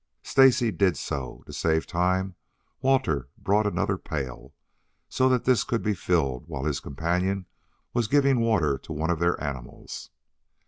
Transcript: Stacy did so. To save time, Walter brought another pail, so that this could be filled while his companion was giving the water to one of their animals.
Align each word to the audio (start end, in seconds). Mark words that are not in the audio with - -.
Stacy 0.23 0.71
did 0.71 0.97
so. 0.97 1.43
To 1.45 1.53
save 1.53 1.85
time, 1.85 2.33
Walter 2.81 3.29
brought 3.37 3.67
another 3.67 3.99
pail, 3.99 4.51
so 5.07 5.29
that 5.29 5.43
this 5.43 5.63
could 5.63 5.83
be 5.83 5.93
filled 5.93 6.47
while 6.47 6.63
his 6.63 6.79
companion 6.79 7.45
was 7.93 8.07
giving 8.07 8.37
the 8.39 8.45
water 8.47 8.79
to 8.79 8.93
one 8.93 9.11
of 9.11 9.19
their 9.19 9.39
animals. 9.39 10.09